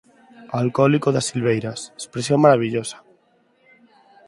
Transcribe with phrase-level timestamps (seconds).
[0.61, 1.79] Alcohólico das silveiras!
[2.01, 2.97] Expresión marabillosa!